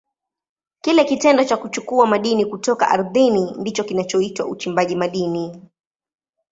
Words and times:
Kile 0.81 1.03
kitendo 1.05 1.43
cha 1.43 1.57
kuchukua 1.57 2.07
madini 2.07 2.45
kutoka 2.45 2.89
ardhini 2.89 3.53
ndicho 3.59 3.83
kinachoitwa 3.83 4.45
uchimbaji 4.47 4.95
madini. 4.95 5.61